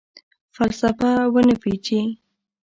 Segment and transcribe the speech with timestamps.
[0.55, 1.99] فلسفه ونه پیچي